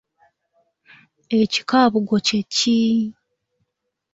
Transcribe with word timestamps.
Ekikaabugo 1.41 2.15
kye 2.27 2.39
ki? 2.55 2.77